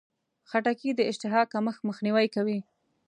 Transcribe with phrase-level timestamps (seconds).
[0.49, 2.59] خټکی د اشتها کمښت مخنیوی کوي.